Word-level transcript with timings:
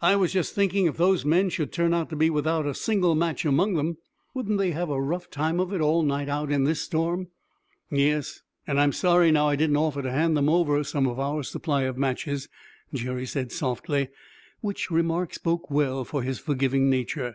I 0.00 0.16
was 0.16 0.32
just 0.32 0.54
thinking 0.54 0.86
if 0.86 0.96
those 0.96 1.26
men 1.26 1.50
should 1.50 1.70
turn 1.70 1.92
out 1.92 2.08
to 2.08 2.16
be 2.16 2.30
without 2.30 2.64
a 2.64 2.72
single 2.72 3.14
match 3.14 3.44
among 3.44 3.74
them, 3.74 3.98
wouldn't 4.32 4.56
they 4.56 4.70
have 4.70 4.88
a 4.88 4.98
rough 4.98 5.28
time 5.30 5.60
of 5.60 5.70
it 5.70 5.82
all 5.82 6.02
night 6.02 6.30
out 6.30 6.50
in 6.50 6.64
this 6.64 6.80
storm?" 6.80 7.28
"Yes; 7.90 8.40
and 8.66 8.80
I'm 8.80 8.92
sorry 8.94 9.30
now 9.30 9.48
I 9.50 9.54
didn't 9.56 9.76
offer 9.76 10.00
to 10.00 10.10
hand 10.10 10.34
them 10.34 10.48
over 10.48 10.82
some 10.82 11.06
of 11.06 11.20
our 11.20 11.42
supply 11.42 11.82
of 11.82 11.98
matches," 11.98 12.48
Jerry 12.94 13.26
said 13.26 13.52
softly, 13.52 14.08
which 14.62 14.90
remark 14.90 15.34
spoke 15.34 15.70
well 15.70 16.06
for 16.06 16.22
his 16.22 16.38
forgiving 16.38 16.88
nature. 16.88 17.34